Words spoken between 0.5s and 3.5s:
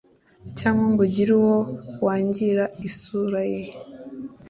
cyangwa ngo ugire uwo wangira isura